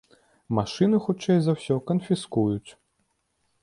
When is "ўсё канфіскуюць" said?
1.59-2.71